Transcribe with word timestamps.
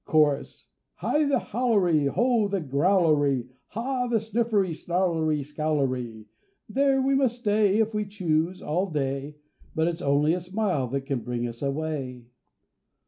Chorus.—Hi! 0.05 1.25
the 1.25 1.37
Howlery! 1.37 2.07
ho! 2.09 2.47
the 2.47 2.59
Growlery! 2.59 3.45
Ha! 3.67 4.07
the 4.07 4.19
Sniffery, 4.19 4.73
Snarlery, 4.73 5.43
Scowlery! 5.43 6.25
There 6.67 6.99
we 6.99 7.13
may 7.13 7.27
stay, 7.27 7.77
If 7.77 7.93
we 7.93 8.05
choose, 8.05 8.63
all 8.63 8.89
day; 8.89 9.35
But 9.75 9.87
it's 9.87 10.01
only 10.01 10.33
a 10.33 10.39
smile 10.39 10.87
that 10.87 11.01
can 11.05 11.19
bring 11.19 11.47
us 11.47 11.61
away. 11.61 12.25